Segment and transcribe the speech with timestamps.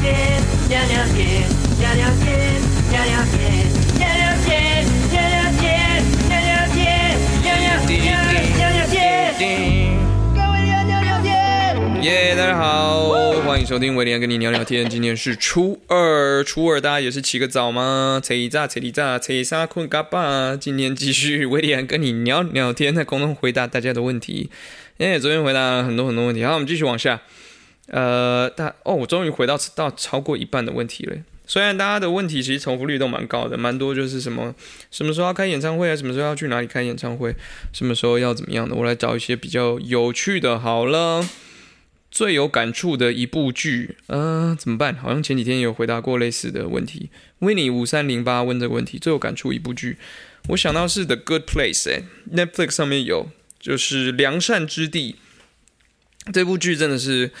[0.00, 1.42] 天，娘娘天，
[1.78, 3.40] 娘娘天，娘娘天，
[3.98, 5.66] 娘娘天，娘娘天，
[6.28, 6.80] 娘娘天，
[7.42, 7.96] 娘娘天，
[8.56, 9.40] 娘娘天，
[10.34, 12.02] 各位娘娘娘天。
[12.02, 13.10] 耶大家好，
[13.46, 14.88] 欢迎收听威廉跟你聊聊天。
[14.88, 18.20] 今天是初二，初二大家也是起个早吗？
[18.22, 20.56] 吹一炸，吹一炸，吹啥困嘎巴。
[20.56, 24.50] 今天继续威廉跟你聊聊天，在空中回答大家的问题。
[24.98, 27.20] 哎，昨天回答了很多很多问题，好，我们继续往下。
[27.92, 31.16] 呃，大哦，我终于回到到超过一半的问题了。
[31.46, 34.54] 虽然大家的问题其实重复率都蛮高的，蛮多就是什么
[34.90, 37.34] 什么时候要开演唱会啊，什么时候要去哪里开演唱会，
[37.72, 40.58] 什么时候要怎么样的，我来找一些比较有趣的。
[40.58, 41.28] 好了，
[42.10, 44.96] 最有感触的一部剧，嗯、怎么办？
[44.96, 47.10] 好像前几天有回答过类似的问题。
[47.40, 49.98] 维尼五三零八问这个问题，最有感触一部剧，
[50.48, 53.28] 我想到是《The Good Place》哎，Netflix 上面有，
[53.60, 55.16] 就是《良善之地》
[56.32, 57.32] 这部剧真的是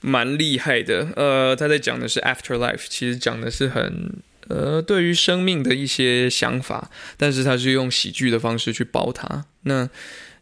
[0.00, 1.08] 蛮厉害的。
[1.16, 4.12] 呃，他在讲的是 afterlife，其实讲的是很
[4.48, 9.44] 呃对于生命的一些想法，但是他是用喜剧的方式去包它。
[9.62, 9.88] 那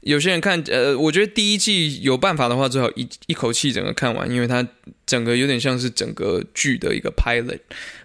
[0.03, 4.67] 有些人看，呃，我觉得第一季有办法的话，最好一一口气整个看完，因为它
[5.05, 7.59] 整个有点像是整个剧的一个 pilot。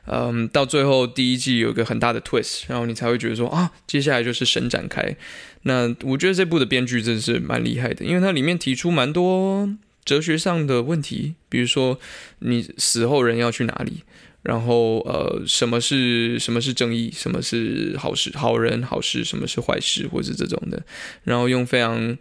[0.08, 5.16] 嗯，到最后第一季有一个很大的 twist，然后你才会觉得说啊，接下来就是神展开。
[5.62, 9.70] 那我觉得这部的编剧真的是蛮厉害的，因为它里面提出蛮多
[10.06, 12.00] 哲学上的问题，比如说
[12.40, 14.04] 你死后人要去哪里，
[14.42, 20.84] 然后呃，什么是什么是正义，什么是好事、好人、好事，什么是坏事，或是这种的，
[21.24, 22.18] 然后用非常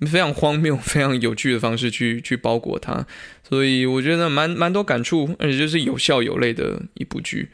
[0.00, 3.06] 非常荒谬、 非常有趣的方式去去包裹它，
[3.48, 7.48] 所以我觉得蛮蛮多感触，而且就是有笑有泪的一部剧，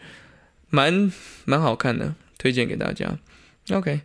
[0.70, 1.12] 蛮
[1.44, 3.18] 蛮好看的，推荐给大家。
[3.70, 4.00] OK。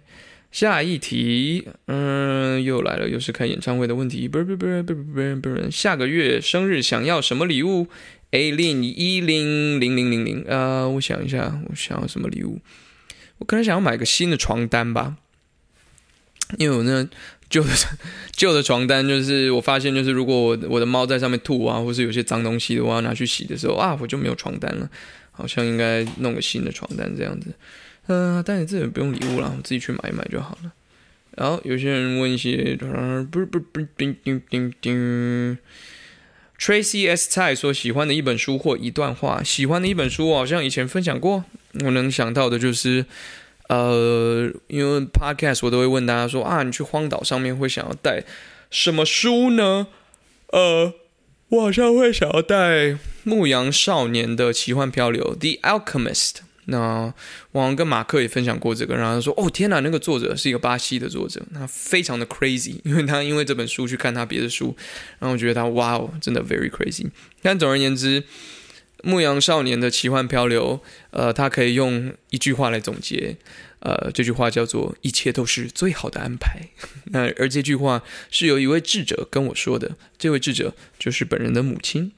[0.51, 4.27] 下一题，嗯，又来了，又是看演唱会的问题。
[4.27, 7.87] 不是不是不是不是不是不，下个月生日想要什么礼物
[8.31, 12.59] ？A 零一零零零零零，呃，我想一下，我想要什么礼物？
[13.37, 15.17] 我可能想要买个新的床单吧，
[16.57, 17.07] 因为我那
[17.49, 17.69] 旧的
[18.35, 24.89] 旧的床单，就是我发现，就是如果我我的猫在上面吐啊，或是有些脏东西的话，拿去洗的时候啊，我就没有床单了，
[25.31, 27.53] 好像应该弄个新的床单这样子。
[28.07, 30.71] 嗯、呃，但你自己不用礼物啦，我自己去买一买就好了。
[31.35, 35.57] 然后有些人问一些，呃，不是不是不是，叮叮叮叮。
[36.59, 41.45] Tracy S 蔡说喜欢的一本书或一段话，喜欢的一本书我好像以前分享过，
[41.83, 43.05] 我能想到的就是，
[43.69, 48.23] 呃，因为 Podcast 我都会问大家说啊，你去荒岛上面会想要带
[48.71, 49.85] 什么书呢？
[50.47, 50.93] 呃，
[51.49, 52.55] 我好像会想要带
[53.23, 56.46] 《牧羊少年的奇幻漂流》The Alchemist。
[56.69, 57.13] 那
[57.53, 64.75] 我跟马克也分享过这个，然后他说：“哦，天哪，那个作者是一个巴西的作者，他非常的 crazy， 因为他因为这本书去看他别的书，
[65.19, 67.09] 然后我觉得他哇哦，真的 very crazy。
[67.41, 68.21] 但总而言之，
[69.01, 73.37] 《牧羊少年的奇幻漂流》，呃，他可以用一句话来总结，
[73.79, 76.67] 呃，这句话叫做‘一切都是最好的安排’。
[77.11, 82.11] 那而这句话是有一位智者跟我说的，这位智者就是本人的母亲，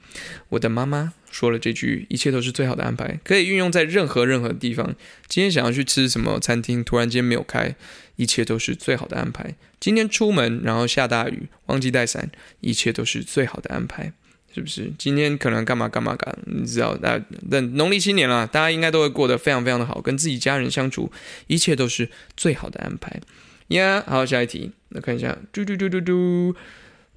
[0.48, 4.94] 我的妈妈。”说了这句，一切都是最好的安排，可以运用在任何任何地方。
[5.28, 7.74] 今天想要去吃什么餐厅，突然间没有开，
[8.16, 9.54] 一切都是最好的安排。
[9.78, 12.30] 今天出门，然后下大雨，忘记带伞，
[12.60, 14.12] 一切都是最好的安排，
[14.54, 14.92] 是不是？
[14.98, 16.98] 今天可能干嘛干嘛干，你知道？
[17.00, 17.18] 那
[17.48, 21.10] 等农历新年了，大家应该都会过得非常非常的好，跟自己家人相处，
[21.46, 23.20] 一切都是最好的安排。
[23.68, 26.56] 呀，好，下一题，那看一下，嘟嘟嘟嘟嘟。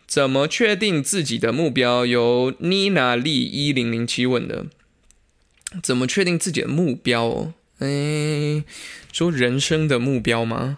[0.08, 2.06] 怎么确定自己的目标？
[2.06, 4.66] 由妮娜丽一零零七问的。
[5.82, 7.24] 怎么确定自己的目标？
[7.26, 8.64] 哦，哎，
[9.12, 10.78] 说人生的目标吗？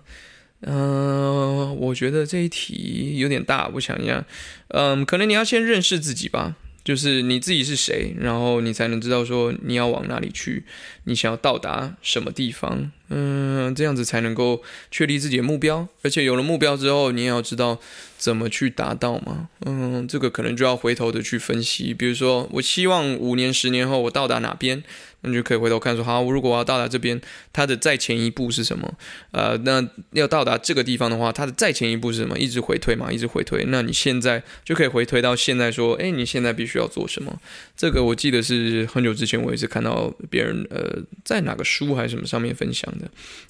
[0.62, 4.26] 嗯、我觉得这一题有点大，我想一下。
[4.70, 10.64] 嗯，可能你要先认识自己吧，就是你自己是谁，然后你才能知道说你要往哪里去，
[11.04, 12.92] 你想要到达什么地方。
[13.10, 17.80] 嗯，这样子才能够确立自己的目标，而且有了目标之后，你也要知道
[18.18, 19.50] 怎么去达到嘛。
[19.66, 21.94] 嗯，这个可能就要回头的去分析。
[21.94, 24.84] 比如说，我希望五年、十年后我到达哪边，
[25.22, 27.22] 那你就可以回头看说，好，如果我要到达这边，
[27.54, 28.92] 它的再前一步是什么？
[29.32, 32.38] 呃，那要到达这个地方的话，它的再前一步是什么？
[32.40, 33.66] 一直回推嘛，一直回推。
[33.68, 37.40] 那你现在就可以回推到现在说，哎，你现在必须要做什么？
[37.78, 42.92] 这个我记得是很久之前我也是看到别人呃在哪个书还是什么上面分享。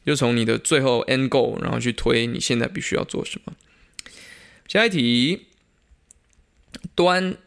[0.05, 3.53] 就从你的最后 end goal，然后去推你现在必须要做什么。
[4.67, 5.47] 下一题，
[6.95, 7.37] 端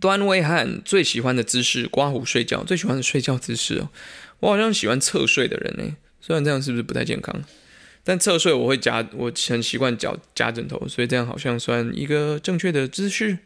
[0.00, 3.90] 端威汉最喜欢的姿势，刮胡睡觉，最喜欢的睡觉姿势哦。
[4.40, 7.44] 我好像喜欢侧睡的人呢，虽然这样是不是不太健康？
[8.04, 13.38] 但侧睡我会夹，我很习惯脚夹枕头，所以这样好像算一个正确的姿势。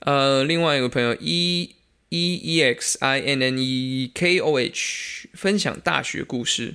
[0.00, 1.76] 呃，另外一个朋友一。
[2.14, 6.74] E E X I N N E K O H，分享大学故事。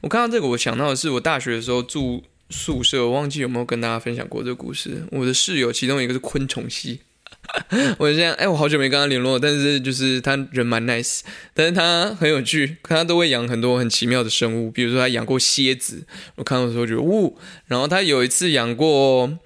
[0.00, 5.04] 我看到这个，我想到的是我大学的时候住宿舍，我忘记有没有跟大家分享过这个故事。
[5.12, 7.02] 我的室友其中一个是昆虫系。
[7.98, 11.20] 我现在哎，我好久没跟他联络，但是就是他人蛮 nice，
[11.54, 16.04] 但是他很有趣，他都会养很多很奇妙的生物，比如说他养过蝎子，
[16.34, 19.38] 我看到的时候觉得呜，然后他有一次养过，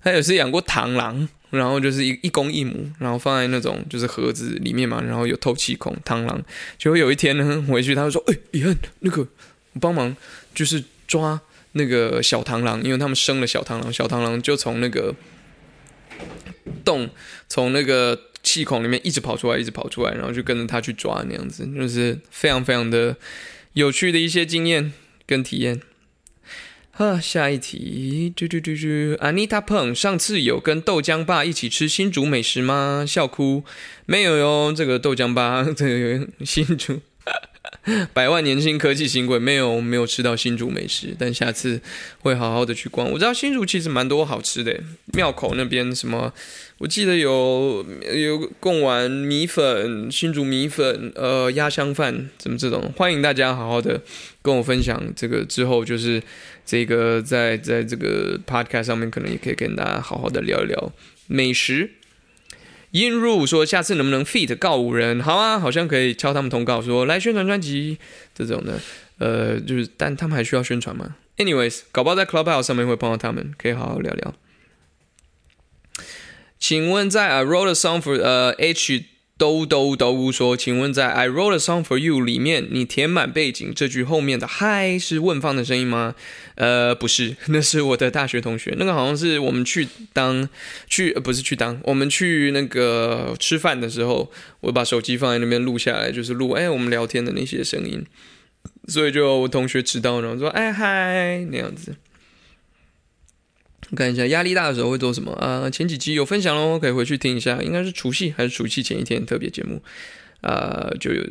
[0.00, 6.42] 他有一次养过螳螂，然后就是一一公一母，然后放在那种就是盒子里面嘛，然后有透气孔，螳螂，
[6.78, 9.26] 结果有一天呢回去，他就说，哎，李汉，那个
[9.80, 10.16] 帮忙
[10.54, 11.40] 就是抓
[11.72, 15.14] 那个小螳螂，因为他们生了小螳螂，小螳螂就从那个。
[16.82, 17.08] 洞
[17.48, 23.16] 从那个气孔里面一直跑出来，一直跑出来，然后就跟着他去抓那样子，就是非常非常的
[23.72, 24.92] 有趣的一些经验
[25.26, 25.80] 跟体验。
[26.96, 28.86] 呵，下一题，嘟嘟嘟嘟
[29.16, 33.04] ，Anita Peng，上次有跟豆浆爸一起吃新竹美食吗？
[33.04, 33.64] 笑哭，
[34.06, 37.00] 没有哟，这个豆浆爸， 这个新竹。
[38.12, 41.80] 百万年薪科技新贵没有没有吃到新竹美食，但下次
[42.20, 43.10] 会好好的去逛。
[43.10, 44.80] 我知道新竹其实蛮多好吃的，
[45.14, 46.32] 庙口那边什么，
[46.78, 47.84] 我记得有
[48.14, 54.00] 有贡丸米粉、新竹米粉、呃鸭香饭，怎么这种，欢迎大家好好的
[54.42, 55.02] 跟我分享。
[55.16, 56.22] 这个之后就是
[56.66, 60.92] 这个在在这个 podcast 上面，可能也可以跟大家好好的聊一聊
[61.26, 61.90] 美食。
[62.94, 65.20] 引入说：“下次能不能 feat 告五人？
[65.20, 67.98] 好啊，好像可以敲他们通告，说来宣传专辑
[68.34, 68.80] 这种的。
[69.18, 74.34] 呃，就是，但他们还需要宣传吗？Anyways，搞不好在 Clubhouse 上面会碰到他们，可以好好聊聊。
[76.58, 79.04] 请问在 I wrote a song for 呃 H。”
[79.44, 86.14] 兜兜兜说：“请问在 I wrote a song for you 里面，你填满背景这句后面的嗨是问方的声音吗？
[86.54, 88.74] 呃，不是，那是我的大学同学。
[88.78, 90.48] 那个好像是我们去当
[90.88, 94.30] 去，不是去当，我们去那个吃饭的时候，
[94.60, 98.02] 我把手机放在那边录下来，就是录哎我们聊天的那些声音。
[98.88, 101.94] 所以就我同学知道，然后说哎嗨那样子。”
[103.94, 105.70] 看一下压力大的时候会做什么啊？
[105.70, 107.62] 前几集有分享喽，可以回去听一下。
[107.62, 109.82] 应该是除夕还是除夕前一天特别节目
[110.40, 111.22] 啊，就有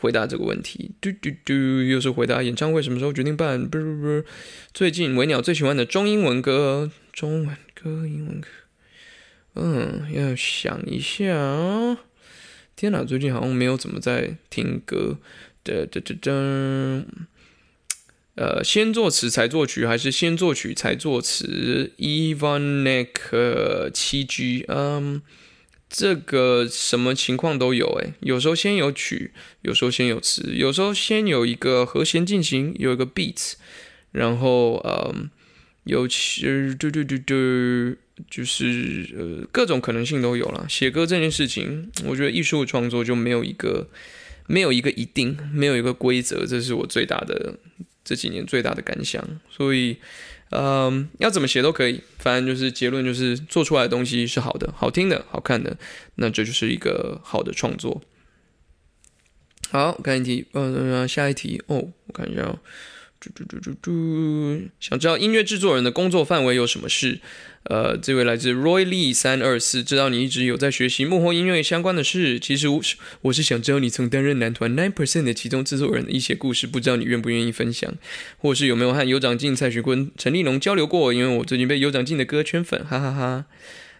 [0.00, 0.90] 回答这个问题。
[1.00, 3.68] 嘟嘟嘟，又是回答演唱会什么时候决定办？
[3.68, 3.84] 不是
[4.22, 4.28] 不，
[4.72, 8.48] 最近维鸟最喜欢的中英文歌，中文歌、英文歌。
[9.54, 11.24] 嗯，要想一下。
[12.76, 15.18] 天哪，最近好像没有怎么在听歌。
[15.64, 17.04] 的的的的。
[18.40, 25.20] 呃，先作词才作曲，还是先作曲才作词？Evanek 七 G，嗯，
[25.90, 29.32] 这个什么情况都有诶，有时候先有曲，
[29.62, 33.54] 有时候先有词，有时候先有一个和弦进行，有一个 beat，
[34.12, 35.28] 然后嗯，
[35.82, 36.42] 有其
[36.78, 37.96] 嘟嘟嘟嘟，
[38.30, 40.64] 就是呃各种可能性都有了。
[40.68, 43.88] 写歌这件事情，我觉得艺术创作就没有一个
[44.46, 47.56] 没有一个一定，没有一个规则，这是我最大的。
[48.08, 49.98] 这几年最大的感想，所以，
[50.48, 55.76] 嗯，要怎么写都可以，反正就是结论就是做出来的东西是好的、好听的、好看的，
[56.14, 58.00] 那这就是一个好的创作。
[59.70, 62.58] 好，看一题，呃，下一题哦，我看一下。
[63.20, 67.20] 嘟嘟嘟嘟嘟，想知道音乐制作人的工作范围有什么事？
[67.64, 72.38] 呃，这位来自 Roy Lee 三二四，知道你一直有在学习幕后音乐相关的事。
[72.38, 77.92] 其实我是我是想知道你曾担任男团 Nine Percent 的其中制作人的一些故事，不知道你愿不愿意分享，
[78.38, 81.12] 或是有没有和尤长靖、蔡徐坤、陈立农交流过？
[81.12, 83.44] 因为我最近被尤长靖的歌圈粉，哈哈哈。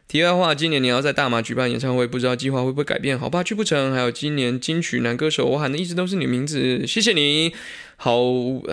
[0.09, 3.19] 题外话，今年你要在大马举办演唱会，不知道计划会不会改变？
[3.19, 3.93] 好怕去不成。
[3.93, 7.53] 还有今年金曲男歌手，我喊的一直都是你名字，谢谢你，
[7.97, 8.23] 好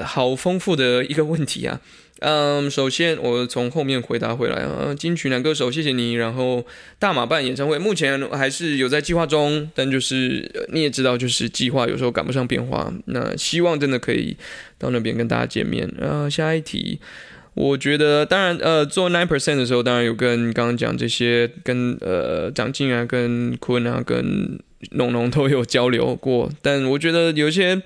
[0.01, 1.81] 好丰富的一个问题啊。
[2.19, 6.13] 嗯，首先我从后面回答回来啊，金曲男歌手，谢谢你。
[6.13, 6.65] 然后
[6.97, 12.93] 大马办演唱会，目前还是有在计划中，但就是你也知道，就是计划有时候赶不上变化。
[13.07, 14.37] 那希望真的可以
[14.77, 15.85] 到那边跟大家见面。
[16.01, 17.01] 啊，下一题。
[17.55, 24.59] 我觉得，当然，呃，做 nine percent 的时候，当然有跟刚刚讲这些，跟呃张静啊、跟坤啊、跟
[24.91, 26.51] 龙龙都有交流过。
[26.61, 27.81] 但我觉得有些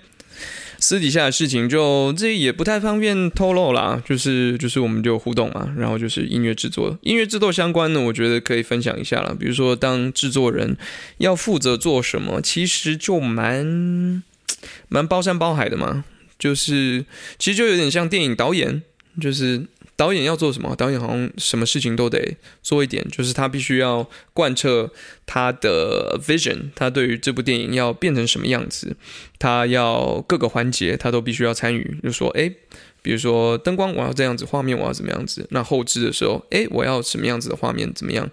[0.80, 4.02] 私底下的事情，就这也不太方便透露啦。
[4.04, 9.36] 就是就是我们就互动嘛，然后就是音乐制作、音乐制作相关的，我觉得可以分享一下了。
[9.40, 10.76] 比如说，当制作人
[11.20, 14.24] 要负责做什么，其实就蛮
[14.88, 16.06] 蛮包山包海的嘛。
[16.40, 17.06] 就是
[17.38, 18.82] 其实就有点像电影导演。
[19.22, 20.75] 就是导演要做什么？
[20.75, 24.89] 导演好像什么事情都得做一点，就是他必须要贯彻
[25.25, 28.96] 他的 vision，他对于这部电影要变成什么样子，
[29.38, 31.98] 他要各个环节他都必须要参与。
[32.01, 32.54] 就说，诶，
[33.01, 35.46] 比如说灯光我要这样子，画面我要怎么样子？
[35.51, 37.94] 那后置的时候，诶，我要什么样子的画面？
[37.94, 38.30] 怎么样？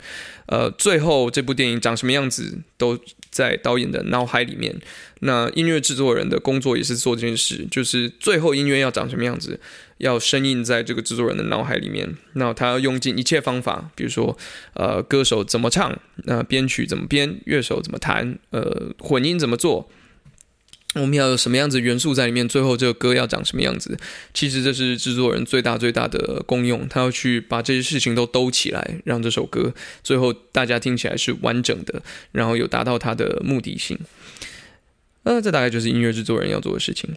[0.46, 2.96] 呃，最后这部电影长什么样子都
[3.30, 4.72] 在导演的脑海里面。
[5.20, 9.58] 那音乐制作人的工作也是做这件事，就是最后音乐要长什么样子，
[9.98, 12.16] 要深印在这个制作人的脑海里面。
[12.34, 14.36] 那他要用尽一切方法，比如说，
[14.74, 19.88] 呃，歌手怎么唱，那编曲怎么编，乐手怎么弹，呃，混音怎么做。
[20.94, 22.48] 我们要有什么样子元素在里面？
[22.48, 23.98] 最后这个歌要长什么样子？
[24.32, 32.00] 其实这是制作人最大最大的功用，他要去把这些事情都兜起来，让这首歌最后大家听起来是完整的，
[32.32, 33.98] 然后有达到他的目的性。
[35.24, 37.14] 呃，这大概就是音乐制作人要做的事情。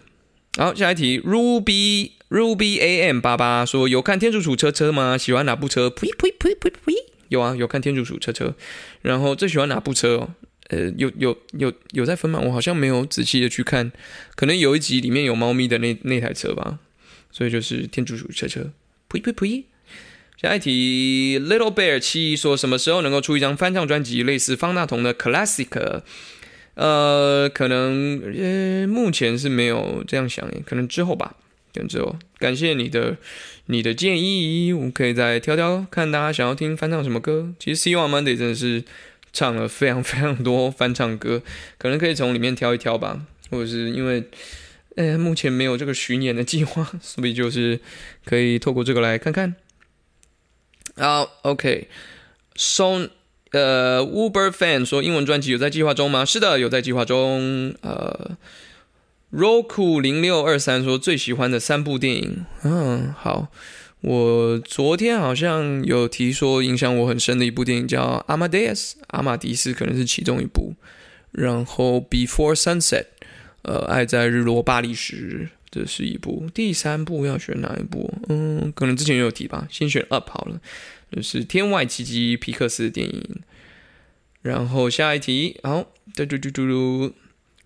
[0.58, 5.18] 好，下一题，Ruby Ruby AM 八八说有看天竺鼠车车吗？
[5.18, 5.90] 喜欢哪部车？
[5.90, 6.94] 呸呸呸呸呸！
[7.28, 8.54] 有啊，有看天竺鼠车车。
[9.02, 10.16] 然后最喜欢哪部车？
[10.16, 10.34] 哦？
[10.68, 12.38] 呃，有有有有在分吗？
[12.38, 13.90] 我好像没有仔细的去看，
[14.36, 16.78] 可能有一集里面有猫咪的那那台车吧，
[17.32, 18.70] 所以就是天竺鼠车车。
[19.08, 19.64] 呸呸呸！
[20.40, 26.02] 下一题，Little Bear 七说什么时候能够出一张翻唱专辑，类似方大同的 Classic？
[26.74, 31.34] 呃，可能呃目前是没有这样想，可能之后吧，
[31.74, 32.16] 可能之后。
[32.38, 33.16] 感谢你的
[33.66, 37.52] 你的建议，我们可以再挑挑看大家想要听翻唱什么歌。
[37.58, 38.84] 其实希望 Monday 真的是。
[39.32, 41.40] 唱了非常非常多翻唱歌，
[41.78, 44.24] 可能可以从里面挑一挑吧，或者是因为，
[44.96, 47.78] 呃，目前没有这个巡演的计划，所以就是
[48.24, 49.54] 可以透过这个来看看。
[50.96, 53.10] 好，OK，Son，
[53.52, 56.24] 呃，Uber Fan 说英文专辑有在计划中吗？
[56.24, 57.72] 是的，有在计划中。
[57.82, 58.36] 呃
[59.32, 63.48] ，Roku 零六二三说最喜欢的三部电影，嗯，好。
[64.02, 70.74] 我昨天好像有提说，影响我很深的一部电影叫《阿马迪斯》，阿马迪斯可能是其中一部。
[71.32, 73.02] 然后《Before Sunset》，
[73.60, 76.48] 呃，《爱在日落巴黎时》这是一部。
[76.54, 78.10] 第三部要选哪一部？
[78.30, 80.58] 嗯，可能之前有提吧，先选《Up》好了，
[81.14, 83.40] 就是《天外奇迹》皮克斯的电影。
[84.40, 85.84] 然后下一题，好，
[86.16, 87.14] 嘟嘟嘟嘟嘟，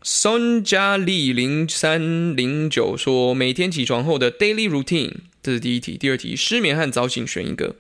[0.07, 5.11] 孙佳丽零三零九说，每天起床后的 daily routine。
[5.43, 7.75] 这是第一题，第二题失眠和早醒选一个。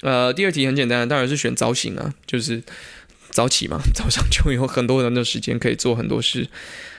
[0.00, 2.62] 呃，第二题很简单，当然是选早醒啊，就是
[3.28, 6.48] 早起嘛，早上就有很多人的时间可以做很多事。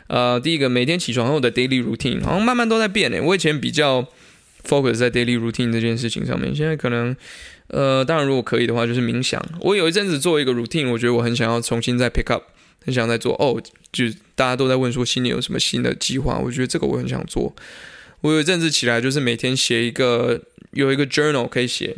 [0.05, 3.19] 呃，第一个每天起床后的 daily routine，好像慢慢都在变诶。
[3.19, 4.07] 我以前比较
[4.63, 7.15] focus 在 daily routine 这件事情上面，现在可能
[7.69, 9.43] 呃，当然如果可以的话，就是冥想。
[9.61, 12.43] 我有一阵子做一个 routine，我觉得我很想要重新再 pick up，
[12.85, 13.33] 很想在做。
[13.35, 14.05] 哦，就
[14.35, 17.55] 大家都在问说新年有什么新的计划，我觉得这个我很想做。
[18.21, 21.95] 我有一阵子起来，就是每天写一个，有一个 journal 可以写。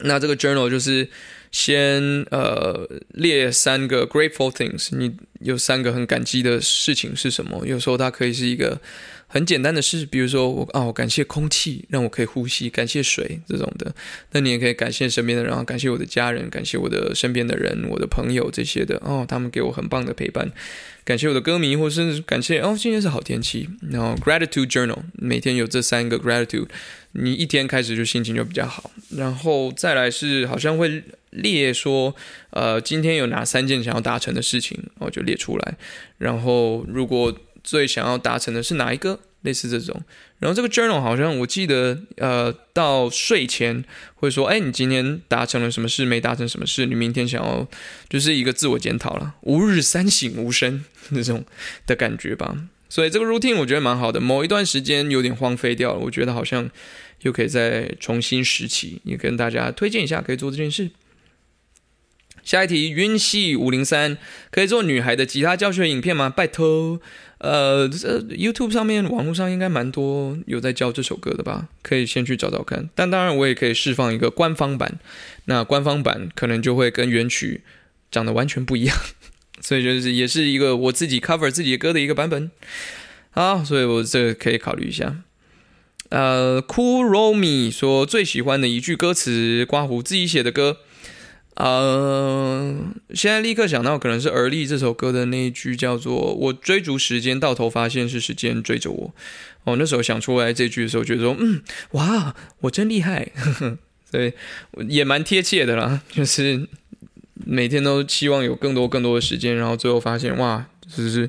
[0.00, 1.08] 那这个 journal 就是
[1.50, 7.66] 先呃列三个 grateful things，你有三个很感激的事情是什么？
[7.66, 8.78] 有时候它可以是一个
[9.28, 13.94] 很简单的事，比如说我啊，我感谢空气让我可以呼吸，感谢水这种的。
[14.32, 20.50] 那你也可以感谢身边的人，感谢我的家人，感谢我的身边的人，我的朋友这些的哦，他们给我很棒的陪伴。
[21.04, 23.68] 感谢我的歌迷，或是感谢哦，今天是好天气。
[23.90, 26.68] 然后 gratitude journal 每天有这三个 gratitude，
[27.12, 28.90] 你一天开始就心情就比较好。
[29.10, 32.14] 然后再来是好像会列说，
[32.50, 35.76] 呃，今天有哪三件想要达成的事情，我就列出来。
[36.18, 37.32] 然后如果
[37.66, 39.20] 最想要达成的是哪一个？
[39.42, 40.02] 类似这种，
[40.40, 43.84] 然后这个 journal 好像我记得，呃，到睡前
[44.16, 46.04] 会说，哎，你今天达成了什么事？
[46.04, 46.84] 没达成什么事？
[46.86, 47.68] 你明天想要
[48.08, 51.44] 就是一个自我检讨了，吾日三省吾身那种
[51.86, 52.56] 的感觉吧。
[52.88, 54.20] 所以这个 routine 我觉得蛮好的。
[54.20, 56.68] 某一段时间有点荒废掉了，我觉得好像
[57.20, 60.90] 又可以再重新拾起，也跟大家推荐一下，可以做这件事。
[62.46, 64.16] 下一题，晕系五零三
[64.52, 66.30] 可以做女孩的吉他教学影片吗？
[66.30, 67.00] 拜托。
[67.38, 71.66] 呃，这 YouTube 上面、网络上应该蛮多有在教这首歌的吧？
[71.82, 72.88] 可以先去找找看。
[72.94, 75.00] 但当然，我也可以释放一个官方版。
[75.46, 77.62] 那官方版可能就会跟原曲
[78.12, 78.96] 长得完全不一样，
[79.60, 82.48] 所以就是也是一个我自己 cover 自己的歌的一个版本。
[83.32, 85.16] 好，所以我这个可以考虑一下。
[86.10, 90.78] 呃，Cool Romy 说最喜欢的一句歌词，刮胡自己写的歌。
[91.56, 92.76] 呃，
[93.14, 99.14] 现在立刻想到可能是《而立》这首歌的那一句，叫做“我追逐时间，到头发现是时间追着我”。
[99.64, 103.32] 哦，那时候想出来这句的时候，觉得说，嗯，哇，我真厉害，
[104.10, 104.32] 所以
[104.86, 106.02] 也蛮贴切的啦。
[106.10, 106.68] 就是
[107.34, 111.28] 每天都期望有更多更多的时间，然后最后发现，哇，就是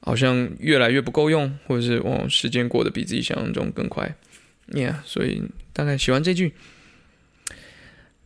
[0.00, 4.14] 好像越来越不够用，或者是哦，时间过得比自己想象中更快。
[4.70, 6.52] ，Yeah，所以大概喜欢这句。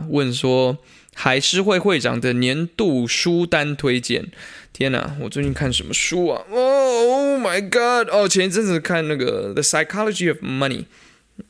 [0.09, 0.77] 问说
[1.15, 4.27] 海狮会会长的年度书单推荐。
[4.71, 6.43] 天哪，我最近看什么书啊？
[6.49, 8.09] 哦，Oh my God！
[8.11, 10.81] 哦，前一阵子看那个《The Psychology of Money》，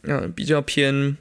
[0.04, 1.18] 嗯，比较偏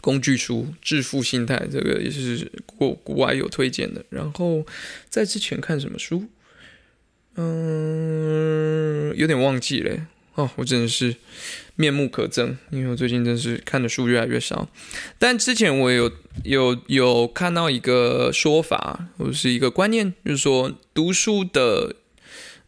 [0.00, 4.04] 工具书，致富心态，这个也是国国外有推荐的。
[4.10, 4.64] 然后
[5.08, 6.28] 在之前看什么书？
[7.36, 10.02] 嗯，有点忘记嘞
[10.34, 11.16] 哦，我真的是
[11.76, 14.68] 面目可憎，因为我最近真是看的书越来越少。
[15.18, 16.10] 但之前我有
[16.44, 21.96] 有有看到一个说法，或者是一个观念，就是说读书的。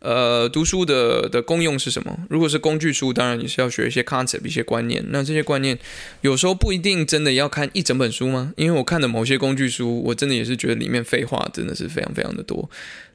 [0.00, 2.18] 呃，读书的的功用是什么？
[2.30, 5.04] 如果是工具书，当然你是要学一些 concept、一些观念。
[5.10, 5.78] 那这些观念
[6.22, 8.52] 有时候不一定真的要看一整本书吗？
[8.56, 12.70] 因为我看的某些工具书，我真的也是觉得里面废话真的是非常非常的多。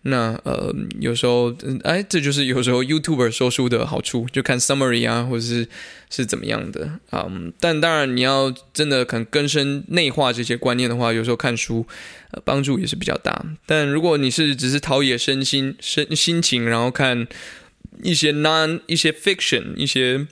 [0.06, 5.66] 那呃，有时候哎，这就是有时候 YouTuber 说书的好处，就看 summary 啊，或者是
[6.10, 7.25] 是怎么样的啊。
[7.62, 11.86] 但当然，你要真的肯根深内化这些观念的话，有时候看书
[12.32, 12.42] 呃。
[12.46, 17.27] 帮助也是比较大，但如果你是只是陶冶身心、身心情，然后看
[18.01, 20.25] 一些 non 一些 fiction 一些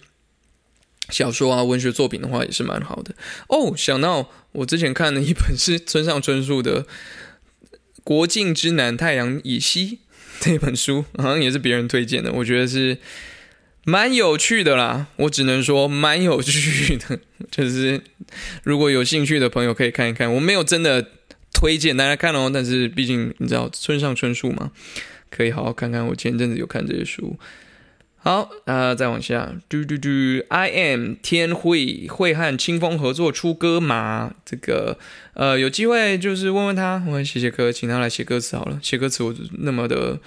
[1.10, 3.14] 小说啊、文学作品的话，也是蛮好的。
[3.48, 6.84] 哦，想到我之前看的一本是 村上春树的
[8.04, 9.88] 《国境之南，太阳以西》
[10.42, 12.98] 这本书，好像也是别人推荐的，我觉得是
[13.84, 15.06] 蛮有趣的啦。
[15.18, 17.20] 我只能说蛮有趣的，
[17.52, 18.02] 就是
[18.64, 20.34] 如果有兴趣的朋友可以看一看。
[20.34, 21.12] 我没有真的。
[21.54, 24.72] 推荐大家看哦，但是毕竟你知道村上春树嘛，
[25.32, 26.06] 可以好好看看。
[26.06, 27.40] 我前阵子有看这些书。
[28.18, 30.10] 好，啊，再往下，嘟嘟嘟
[30.50, 34.36] ，I am 天会会和清风合作出歌吗？
[34.46, 35.00] 这个
[35.34, 38.80] 呃，有机会就是问问他，我写写歌，请他来写歌词好了。
[38.84, 40.20] 写歌词我那么的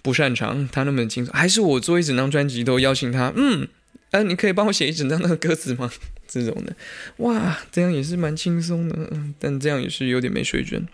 [0.00, 3.30] 不擅长，他那么轻松，还是我做一整张专辑都邀请他？
[3.36, 3.68] 嗯。
[4.12, 5.90] 哎，你可以帮我写一整张那个歌词吗？
[6.26, 6.74] 这种的，
[7.16, 10.86] 哇，这样也是蛮轻松的，但这样也是有点没水准。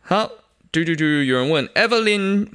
[0.00, 0.30] 好，
[0.72, 2.48] 嘟嘟嘟，有人问 Evelyn，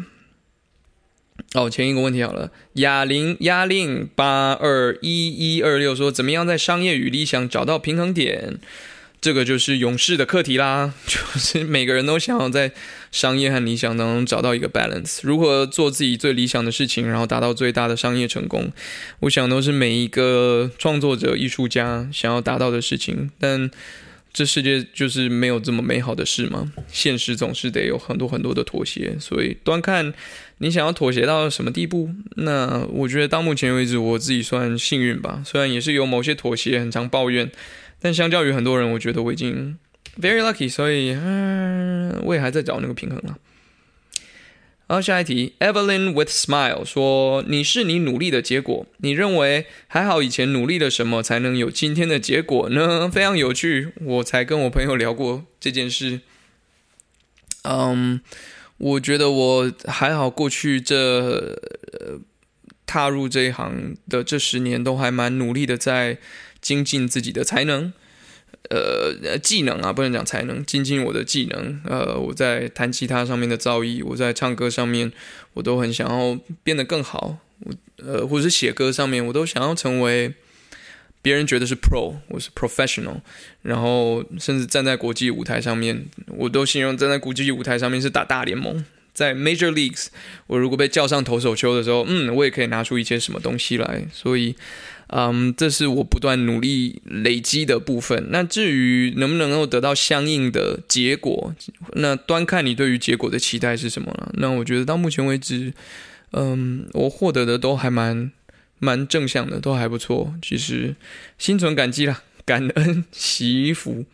[1.53, 8.59] 哦，前一个问题好了，哑铃哑铃八二一一二六说，怎么样在商业与理想找到平衡点？
[9.19, 12.71] 这个就是勇士的课题啦， 就是每个人都想要在
[13.11, 18.71] 商业和理想当中找到一个 balance，如何做自己最理想的事情，然后达到最大的商业成功。
[19.19, 23.29] 我想都是每一个创作者、艺术家想要达到的事情。
[23.39, 23.69] 但
[24.33, 29.17] 这世界就是没有这么美好的事吗，现实总是得有很多很多的妥协。
[29.19, 30.13] 所以端看
[30.59, 32.09] 你想要妥协到什么地步。
[32.37, 37.51] 那我觉得到目前为止，我自己算幸运吧，虽然也是有某些妥协，很常抱怨。
[37.99, 39.77] 但相较于很多人，我觉得我已经
[40.19, 43.37] very lucky，所以嗯，我也还在找那个平衡了。
[44.91, 48.85] 好，下一题，Evelyn with smile 说：“你是你努力的结果。
[48.97, 56.19] 你认为还好以前努力了什么才能有今天的结果呢？”非常有趣，我才跟我朋友聊过这件事。
[57.63, 58.19] 嗯，
[58.79, 61.57] 我觉得我还好，过去这
[62.85, 66.17] 踏入这一行的这十年都还蛮努力的在。
[66.61, 67.91] 精进自己的才能，
[68.69, 71.81] 呃，技能啊，不能讲才能，精进我的技能。
[71.83, 75.11] 呃，我在弹吉他上面的造诣，我在唱歌上面，
[75.55, 77.39] 我都很想要变得更好。
[77.59, 80.33] 我呃，或者是写歌上面，我都想要成为
[81.21, 83.21] 别人觉得是 pro，我是 professional。
[83.63, 90.07] 然后，甚至站在国际舞台上面，我都形容站在国际舞台上面是打大联盟，在 major leagues。
[90.47, 94.05] 我如果被叫上投手球的时候，嗯，我也可以拿出一些什么东西来。
[94.13, 94.55] 所以。
[95.13, 98.27] 嗯，这是我不断努力累积的部分。
[98.29, 101.53] 那至于能不能够得到相应的结果，
[101.95, 104.31] 那端看你对于结果的期待是什么了。
[104.35, 105.73] 那我觉得到目前为止，
[106.31, 108.31] 嗯，我获得的都还蛮
[108.79, 110.33] 蛮正向的，都还不错。
[110.41, 110.95] 其实
[111.37, 114.05] 心存感激啦， 感恩 祈福，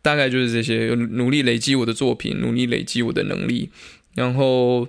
[0.00, 0.94] 大概就是这些。
[0.94, 3.68] 努力累积我的作品，努力累积我的能力，
[4.14, 4.88] 然后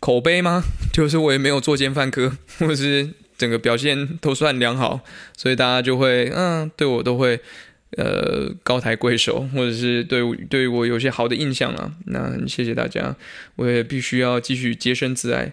[0.00, 0.62] 口碑吗？
[0.92, 3.14] 就是我也没有作奸犯科，或是。
[3.36, 5.00] 整个表现都算良好，
[5.36, 7.40] 所以大家就会嗯对我都会
[7.96, 11.92] 呃高抬贵手，或者是对对我有些好的印象啊。
[12.06, 13.14] 那谢谢大家，
[13.56, 15.52] 我也必须要继续洁身自爱，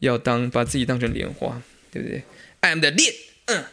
[0.00, 2.22] 要当把自己当成莲花，对不对
[2.60, 3.12] ？I'm the 莲，
[3.46, 3.64] 嗯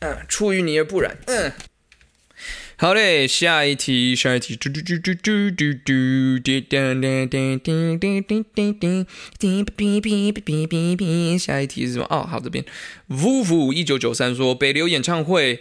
[0.00, 1.52] 嗯，出淤泥而不染，嗯。
[2.80, 12.06] 好嘞，下一题，下一题，嘟嘟嘟嘟嘟嘟嘟，滴当当当当当当当当，滴不滴不滴不滴不滴，下一题是什么？
[12.08, 12.64] 哦，好，这边，
[13.08, 15.58] 呜呜，一九九三说北流演唱会，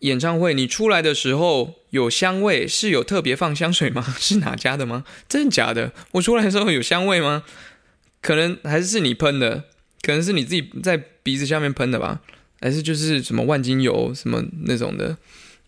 [0.00, 4.04] 演唱会你出来的时候有香味，是有特别放香水吗？
[4.18, 5.04] 是哪家的吗？
[5.28, 5.92] 真的假的？
[6.10, 7.44] 我出来的时候有香味吗？
[8.20, 9.66] 可能还是是你喷的，
[10.02, 12.20] 可能是你自己在鼻子下面喷的吧，
[12.60, 15.16] 还是就是什么万金油什么那种的。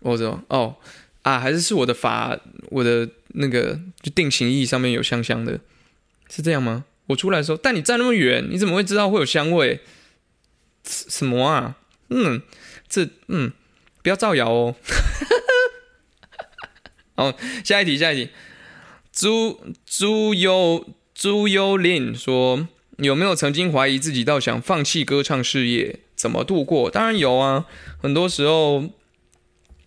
[0.03, 0.77] 或者哦
[1.23, 2.39] 啊，还是是我的法
[2.71, 5.61] 我的那个就定型液上面有香香的，
[6.31, 6.85] 是这样吗？
[7.07, 9.81] 我出来的时候，但你站那么远，你怎么会知道会有香味？
[10.85, 11.77] 什么啊？
[12.11, 12.43] 嗯，
[12.89, 13.53] 这嗯。
[14.01, 14.77] 不要造谣哦！
[17.17, 17.35] 哦，
[17.65, 18.31] 下一题，下一题。
[19.13, 25.99] 朱朱优朱优令说：“有没有曾经怀疑自己到想放弃歌唱事业？
[26.15, 27.67] 怎么度过？”当然有啊，
[28.01, 28.89] 很多时候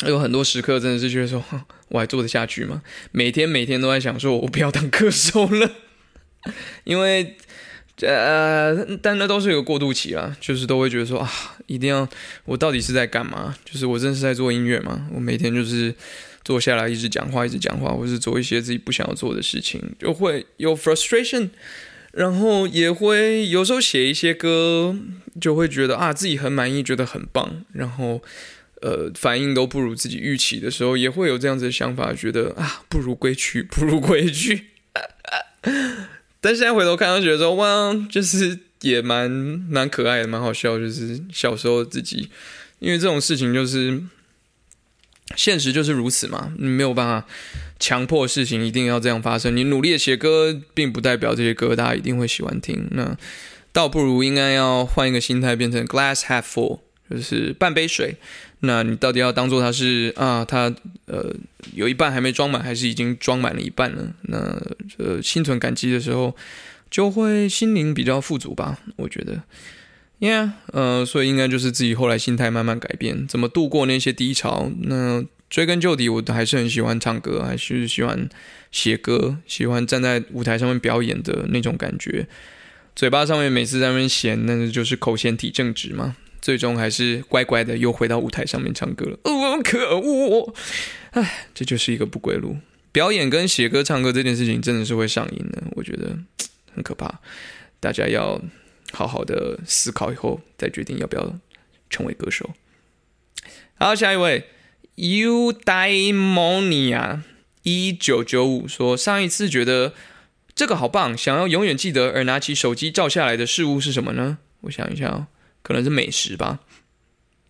[0.08, 1.44] 有很多时刻真的是觉得说
[1.90, 5.72] ：“我还做得下去吗？”每天每天都在想说：“我不要当歌手了。
[6.86, 7.38] ”因为。
[8.04, 11.32] 呃，但那都是一个过渡期啦，就是都会觉得说啊，
[11.68, 12.08] 一定要
[12.46, 13.56] 我到底是在干嘛？
[13.64, 15.08] 就是我真的是在做音乐吗？
[15.14, 15.94] 我每天就是
[16.44, 21.50] 坐下来一直讲话，一直讲话，或是做一些自己不想要做的事情，就会有 frustration，
[22.14, 24.96] 然后也会有时候写一些歌，
[25.40, 28.20] 就会觉得啊自己很满意，觉得很棒，然后
[28.82, 34.66] 呃反应都不如自己预期的时候，也会有这样子的想法，觉得啊不如归去，不如归去。
[36.42, 40.80] 但现在回头看，都觉得说哇，就是也蛮蛮可爱的，蛮好笑。
[40.80, 42.30] 就是小时候自己，
[42.80, 44.02] 因为这种事情就是
[45.36, 47.28] 现实就是如此嘛，你没有办法
[47.80, 49.56] 强迫事情一定要这样发生。
[49.56, 52.88] 你努力的写歌，并不代表这些歌大家一定会喜欢听。
[52.90, 53.16] 那
[53.72, 58.16] 倒不如应该要换一个心态，变成 glass half full，就是半杯水。
[58.62, 60.74] 那你到底要当做它是啊，它
[61.06, 61.34] 呃
[61.74, 64.14] 有一半还没装满，还是已经装满了一半了？
[64.24, 64.38] 那
[64.98, 66.36] 呃心存感激的时候，
[66.90, 68.80] 就会心灵比较富足吧？
[68.98, 69.42] 我觉得
[70.20, 74.72] ，Yeah，呃，所以应该就是自己后来心态慢慢改变，怎么度过那些低潮？
[74.82, 78.30] 那追根究底，我还是很喜欢唱歌，还是喜欢
[78.72, 82.28] 写歌，喜欢站在舞台上面表演的那种感觉。
[82.96, 86.16] 嘴巴上面每次在那边闲，那就是口嫌体正直嘛。
[86.42, 89.20] 最终还是乖乖的又回到舞台上面唱歌了。
[89.24, 90.54] 哦，可恶！
[91.12, 92.58] 唉，这就是一个不归路。
[92.92, 96.18] 表演跟写歌、唱歌这件事情真的是会上瘾的，我觉得
[96.74, 97.20] 很可怕。
[97.80, 98.42] 大家要
[98.92, 101.40] 好好的思考以后再决定要不要
[101.90, 102.50] 成为歌手。
[103.76, 104.46] 好，下一位
[104.98, 107.22] ，Udaimonia
[107.64, 109.94] 一九九五说，上一次觉得
[110.54, 114.40] 这个好棒，想要永远记得而拿起手机照下来的事物是什么呢？
[114.62, 115.28] 我想一下哦。
[115.62, 116.60] 可能是美食吧，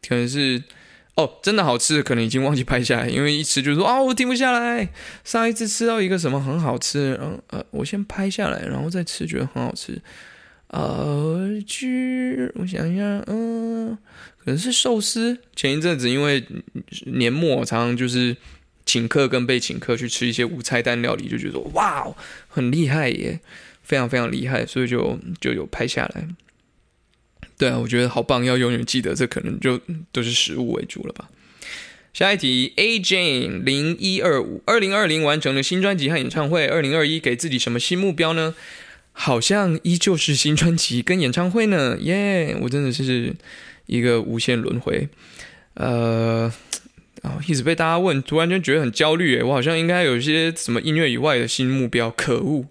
[0.08, 0.64] 可能是
[1.16, 4.90] 哦，真的好吃，可能已经忘记拍下来，因为一吃就说啊，我停不下来。
[5.24, 10.02] 上一次吃到一个什么很好吃，然后呃，我先拍下来，然后再吃，觉得很好吃。
[10.68, 13.98] 呃，去，我想一下，嗯，
[14.38, 15.38] 可能是寿司。
[15.54, 16.42] 前一阵子因为
[17.08, 18.38] 年末，常常就是
[18.86, 22.08] 请客跟被请客去吃一些无菜单料理，就觉得哇，
[22.48, 23.42] 很厉害耶，
[23.84, 26.26] 非常非常厉害，所以就就有拍下来。
[27.62, 29.80] 对啊，我觉得好棒，要永远记得，这可能就
[30.12, 31.30] 都是食物为主了吧。
[32.12, 38.56] 下一题，A Jane 零一二五，二零二零完成了新专辑和演唱会，二零二一给自己什么新目标呢？
[39.12, 42.00] 好像依旧是新专辑跟演唱会呢。
[42.00, 43.36] 耶，我真的是
[43.86, 45.08] 一个无限轮回。
[45.76, 46.52] 呃，
[47.22, 49.36] 啊，一直被大家问，突然间觉得很焦虑。
[49.38, 52.10] 诶，我好像应该有一些什么音乐以外的新目标。
[52.10, 52.66] 可恶，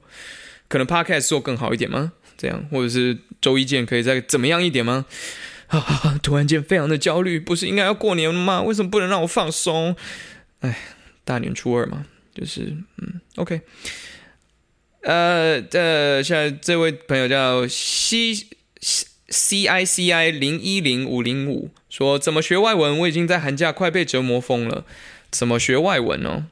[0.66, 2.10] 可能 Podcast 做更好一点吗？
[2.36, 5.06] 这样，或者是周一见可以再怎么样一点吗？
[5.68, 8.62] 啊， 突然间非常的焦虑，不是应该要过年了吗？
[8.62, 9.94] 为什么不能让我放松？
[10.60, 10.78] 哎，
[11.24, 13.60] 大年初二嘛，就是嗯，OK。
[15.02, 18.34] 呃，这现在这位朋友叫 C
[19.28, 22.98] C I C I 零一零五零五，说怎么学外文？
[22.98, 24.84] 我已经在寒假快被折磨疯了。
[25.30, 26.48] 怎么学外文呢？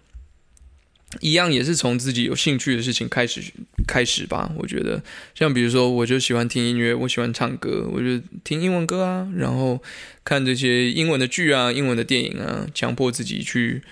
[1.21, 3.40] 一样也是从自己有兴趣的事情开始
[3.87, 4.53] 开始吧。
[4.59, 5.03] 我觉得，
[5.35, 9.83] 像比如说，我就喜欢听音乐，我喜欢唱歌，我就听英文歌啊，然后
[10.23, 13.83] 看这些英文的剧啊、英文的电影啊，强迫自己去，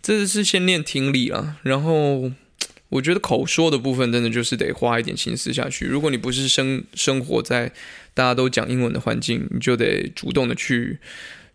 [0.00, 1.58] 这是先练听力啊。
[1.62, 2.32] 然后，
[2.88, 5.84] 我觉得口说的部分真的就是得花一点心思下去。
[5.84, 7.70] 如果你不是生生活在
[8.14, 10.98] 大家都讲英文的环境，你就得主动的去。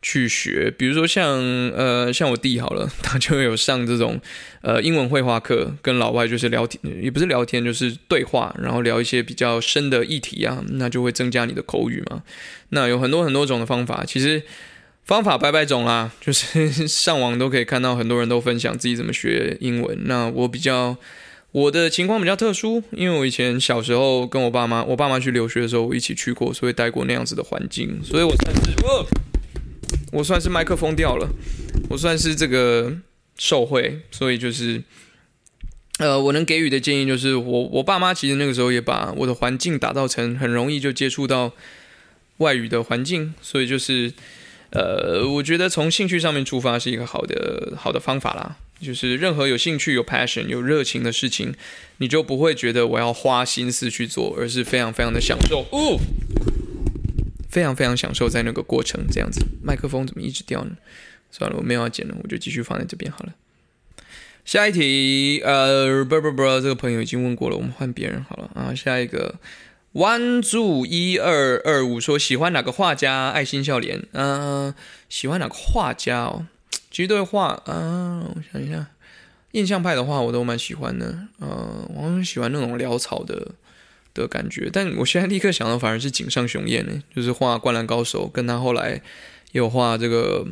[0.10, 1.38] 去学，比如说像
[1.72, 4.18] 呃像我弟好了， 他就有上这种
[4.62, 12.24] 呃英文绘画课，跟老外就是聊天，也不是聊天，就是对话，然后聊一些比较深的议题啊，那就会增加你的口语嘛。
[12.70, 14.44] 那有很多很多种的方法，其实
[15.04, 20.04] 方法百百种啦，就是上网都可以看到很多人都分享自己怎么学英文。
[20.06, 20.96] 那我比较
[21.52, 29.27] 我的情况比较特殊，因为我以前小时候跟我爸妈，我爸妈去留学的时候，我一起去过，所以待过那样子的环境，所以我算是。
[30.12, 31.30] 我算是麦克风掉了，
[31.90, 32.98] 我算是这个
[33.38, 34.82] 受贿，所以就是，
[36.00, 41.54] 呃，我能给予的建议就是，我我爸妈其实那个时候也把我的环境打造成很容易就接触到
[42.38, 44.14] 外语的环境，所以就是，
[44.72, 48.58] 呃，我觉得从兴趣上面出发是一个好的好的方法啦。
[48.80, 51.52] 就是任何有兴趣、有 passion、有热情的事情，
[51.98, 55.66] 你就不会觉得我要花心思去做，而是非常非常的享受。
[55.72, 56.00] 哦，
[57.58, 59.44] 非常非常享受在那个过程，这样子。
[59.64, 60.78] 麦克风怎么一直掉呢？
[61.32, 63.34] 算了，我没有要剪了，我就继续放在这边好了。
[64.46, 68.76] 下一题，呃，不不不，这个朋友已经问过了，我们换别人好了啊。
[68.76, 69.40] 下一个
[69.94, 73.30] ，one 住一二二五说喜欢哪个画家？
[73.30, 74.72] 爱心笑脸，嗯、
[75.10, 76.46] 喜欢哪个画家哦？
[76.92, 78.86] 其实对画，啊，我想一下，
[79.54, 83.54] 印象派的画我都蛮喜欢的，呃，我很喜欢那种潦草的
[84.22, 89.02] 的感觉，但我现在立刻想到反而是井上雄彦呢，就是画《灌篮高手》，跟他后来
[89.52, 90.46] 有画这个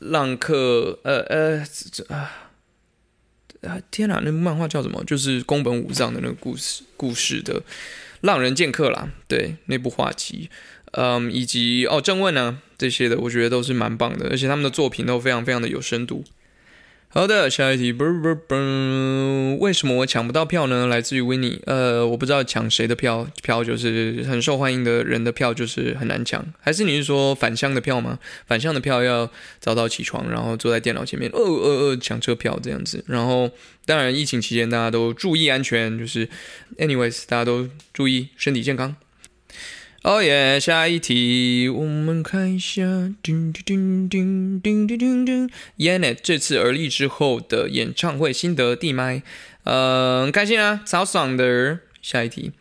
[0.00, 2.48] 浪客，呃呃这啊
[3.62, 5.02] 啊天哪，那部漫画叫什么？
[5.04, 7.60] 就是宫本武藏的那个故事故事的
[8.20, 10.50] 《浪人剑客》啦，对，那部画集，
[10.92, 16.24] 嗯，以及哦正问呢、这些的，我觉得都是蛮棒的，而且他们的作品都非常非常的有深度。
[17.16, 18.54] 好的，下一题，不不不，
[19.60, 20.88] 为什么我抢不到票呢？
[20.88, 28.18] 来自于 w i n n i 呃，我不知道抢谁的票，票就是很受欢迎的人的票就是很难抢，还是你是说返乡的票吗？
[28.48, 33.04] 返乡的票要早早起床，然后坐在电脑前面，呃呃呃抢车票这样子。
[33.06, 33.48] 然后
[33.86, 36.28] 当然疫情期间大家都注意安全，就是
[36.78, 38.96] anyways 大家都注意身体健康。
[40.04, 40.60] 哦耶！
[40.60, 42.82] 下一题，我们看一下，
[43.22, 49.22] 叮叮叮叮叮叮叮叮 Yanet 这次而立之后的演唱会心得地麦，
[49.62, 51.78] 呃，很开心啊，超爽的。
[52.02, 52.52] 下一题，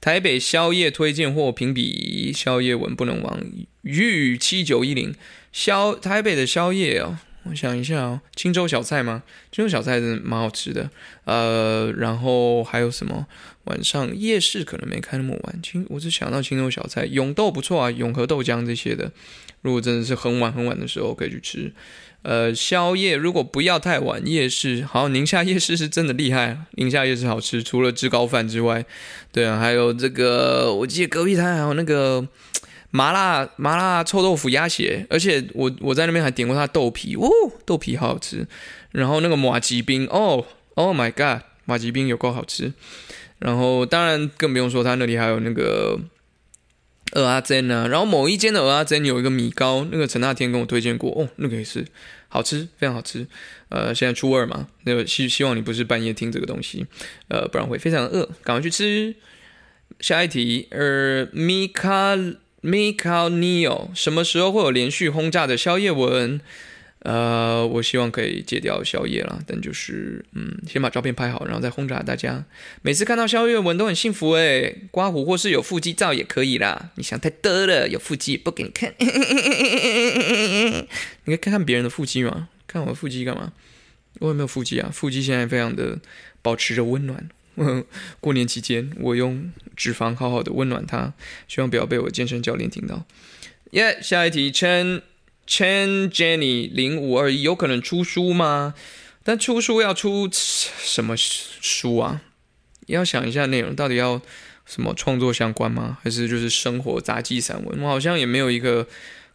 [0.00, 3.40] 台北宵夜推荐或评比，宵夜文不能忘，
[3.82, 5.12] 玉七九一零，
[5.50, 7.18] 宵台北的宵夜哦，
[7.50, 9.24] 我想一下哦，青州小菜吗？
[9.50, 10.88] 青州小菜是蛮好吃的，
[11.24, 13.26] 呃，然后还有什么？
[13.66, 19.12] 晚上夜市可能没开那么晚，青我只想到青州小菜，永豆不错啊，永和豆浆这些的。
[19.62, 21.72] 如果真的是很晚很晚的时候可以去吃，
[22.22, 28.84] 呃，宵夜如果不要太晚，夜市好，宁夏夜市是真的厉害，宁夏夜市好吃，除了炙高饭之外，
[29.32, 32.28] 对啊，还有这个，我记得隔壁摊还有那个
[32.92, 37.28] 麻辣麻辣臭豆腐鸭血，而且我我在那边还点过它豆皮，哦，
[37.64, 38.46] 豆皮好好吃，
[38.92, 42.72] 然后那个马吉冰，哦，Oh my god，马吉冰有够好吃。
[43.38, 45.98] 然后当然更不用说，他那里还有那个
[47.12, 51.84] 鹅阿珍啊，然后某一间的鹅阿珍有一个米糕，那个陈大天跟我推荐过，哦，那个也是
[52.28, 53.26] 好吃，非常好吃。
[53.68, 56.86] 呃，现在初二嘛，那个希希望你不是半夜听这个东西，
[57.28, 59.14] 呃，不然会非常饿，赶快去吃。
[60.00, 66.40] 下一题，呃，Mika Mika Neo，什么时候会有连续轰炸的宵夜文？
[67.06, 72.44] 呃，我希望可以戒掉宵夜啦，但就是，嗯，先把照片拍好，然后再轰炸大家。
[72.82, 76.90] 每次看到宵夜文都很幸福诶，刮胡或是有腹肌照也可以啦。
[76.96, 79.06] 你想太多了，有腹肌不给你看， 你
[81.26, 82.48] 可以看看别人的腹肌嘛？
[82.66, 83.52] 看我的腹肌干嘛？
[84.18, 84.90] 我有没有腹肌啊？
[84.92, 86.00] 腹肌现在非常的
[86.42, 87.28] 保持着温暖。
[88.18, 91.12] 过年期间，我用脂肪好好的温暖它，
[91.46, 93.06] 希望不要被我健身教练听到。
[93.70, 95.00] 耶、下一题撑
[95.46, 98.74] Chen Jenny 零五二一，有可能出书吗？
[99.22, 102.22] 但出书要出什么书啊？
[102.86, 104.20] 要想一下内容，到底要
[104.64, 105.98] 什么创作相关吗？
[106.02, 107.82] 还是就是生活杂记散文？
[107.82, 108.86] 我好像也没有一个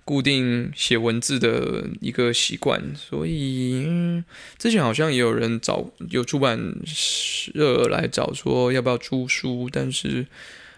[0.04, 4.24] 固定写文字的一个习惯，所以、嗯、
[4.58, 10.26] 之前好像也有人找有出版社来找说要不要出书，但是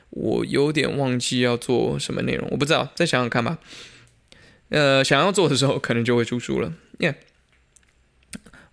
[0.10, 3.58] 我有点忘记要做什么内容，我不知道，再想想看吧。
[4.74, 6.74] 呃，想要做的时候，可能就会出书了。
[6.98, 7.16] 耶、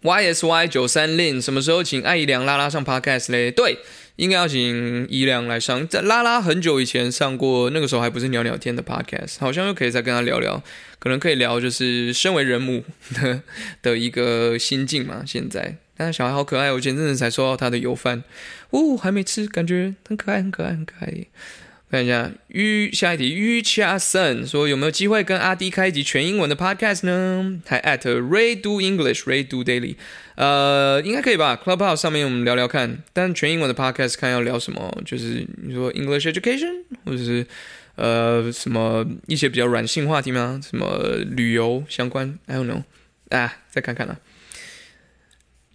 [0.02, 3.50] YSY 九三零什么时候请艾怡良拉拉上 Podcast 嘞？
[3.50, 3.76] 对，
[4.16, 5.86] 应该要请怡良来上。
[5.86, 10.62] 在拉拉很久以前上过，那个时候还不是聊聊天的 Podcast，好像又可以再跟他聊聊，
[10.98, 12.82] 可能可以聊就是身为人母
[13.14, 13.42] 的
[13.82, 15.22] 的一个心境嘛。
[15.26, 18.24] 现在，但是小孩好可爱，我前阵子才收到他的油饭，
[18.70, 21.26] 哦，还没吃，感觉很可爱，很可爱，很可爱。
[21.90, 27.60] 看一下，于下一题，于恰森说有没有机会跟阿迪开一集全英文的 podcast 呢？
[27.66, 29.96] 还 at Ray Do English Ray Do Daily，
[30.36, 35.02] 呃，应该可以吧？Clubhouse 上面我们聊聊看，但全英文的 podcast 看要聊什么？
[35.04, 37.44] 就是你说 English education，或者是
[37.96, 40.60] 呃什么一些比较软性话题吗？
[40.62, 42.84] 什么旅游相关？I don't know，
[43.30, 44.16] 啊，再看看啦。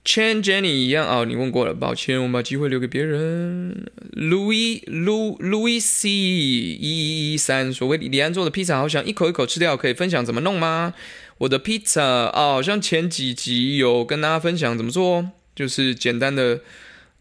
[0.05, 3.89] Chen Jenny 一样哦，你问过了，抱歉，我们把机会留给别人。
[4.13, 10.93] Louis Louis Louis C 一一一三，所谓李安做的披萨，好想一口一口吃掉，可以分享怎么弄吗？
[11.39, 16.61] 我的 pizza 啊，好像前几集有跟大家分享怎么做，就是简单的，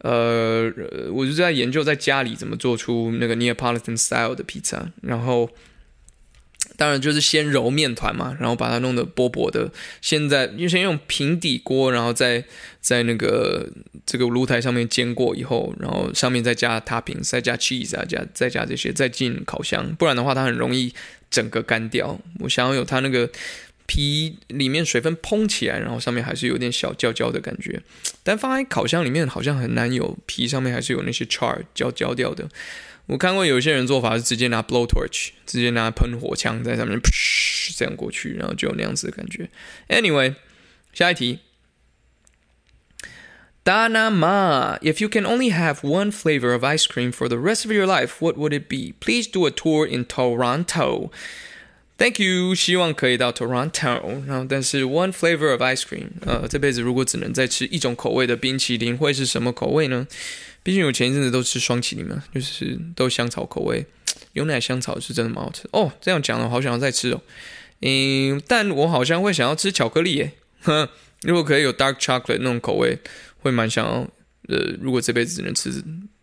[0.03, 0.71] 呃，
[1.11, 5.49] 我就在研究在家里怎么做出那个 Neapolitan style 的披萨然后。
[6.77, 9.71] 当然就是先揉面团嘛，然后把它弄得薄薄的。
[10.01, 12.43] 现在因为先用平底锅，然后再
[12.81, 13.69] 在那个
[14.05, 19.95] 这个炉台上面煎过以后，然后上面再加塔平再加 cheese，啊加再加这些，再进烤箱。
[19.95, 20.93] 不然的话，它很容易
[21.29, 22.19] 整个干掉。
[22.39, 23.29] 我想要有它那个
[23.86, 27.82] 皮里面水分蓬起来，然后上面还是有点小焦焦的感觉。
[28.22, 32.48] 但放在烤箱里面好像很难有皮上面还是有那些 char 焦焦掉的。
[33.06, 39.50] 我看过有些人做法是直接拿 blow torch，直接拿喷火枪在上面噗这样过去，然后就有那样子的感觉。
[39.88, 40.36] Anyway，
[40.92, 41.40] 下一题。
[43.62, 47.72] Dana Ma, if you can only have one flavor of ice cream for the rest of
[47.72, 48.94] your life, what would it be?
[49.00, 51.10] Please do a tour in Toronto.
[51.97, 54.25] Thank you，希望可以到 Toronto。
[54.27, 60.05] 然后，但是 one flavor of ice cream，呃，这辈子如果只能再吃一种口味的冰淇淋，会是什么口味呢？
[60.61, 63.85] 毕竟我前一阵子都吃双麒麟嘛，就是都香草口味，
[64.33, 65.91] 牛奶香草是真的蛮好吃哦。
[66.01, 67.21] 这样讲了，好想要再吃哦。
[67.81, 70.31] 嗯，但我好像会想要吃巧克力耶。
[70.61, 70.87] 哼，
[71.23, 72.97] 如果可以有 dark chocolate 那种口味，
[73.39, 74.07] 会蛮想要。
[74.47, 75.71] 呃，如果这辈子只能吃，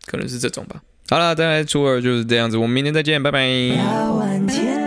[0.05, 0.81] 可能是这种吧。
[1.09, 4.82] 好了，再来初二就是这样子，我们明天再见，拜拜。